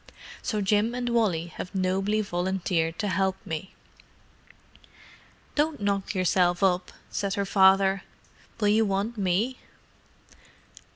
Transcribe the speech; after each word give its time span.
So 0.41 0.61
Jim 0.61 0.95
and 0.95 1.09
Wally 1.09 1.45
have 1.57 1.75
nobly 1.75 2.21
volunteered 2.21 2.97
to 2.97 3.07
help 3.07 3.35
me." 3.45 3.75
"Don't 5.53 5.79
knock 5.79 6.15
yourself 6.15 6.63
up," 6.63 6.91
said 7.11 7.35
her 7.35 7.45
father. 7.45 8.01
"Will 8.59 8.69
you 8.69 8.83
want 8.85 9.15
me?" 9.15 9.59